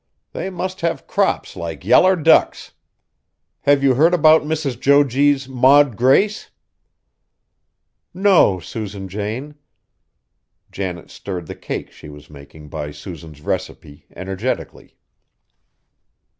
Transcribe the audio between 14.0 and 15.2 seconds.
energetically.